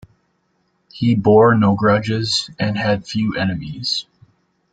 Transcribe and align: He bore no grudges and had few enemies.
He 0.91 1.13
bore 1.13 1.53
no 1.53 1.75
grudges 1.75 2.49
and 2.57 2.75
had 2.75 3.05
few 3.05 3.35
enemies. 3.37 4.07